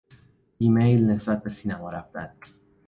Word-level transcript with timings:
بیمیل 0.57 1.05
نسبت 1.09 1.43
به 1.43 1.49
سینما 1.49 1.89
رفتن 1.89 2.33